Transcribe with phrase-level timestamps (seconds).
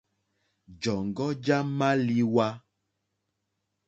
[0.81, 2.47] Jɔ̀ŋɡɔ́ já !málíwá.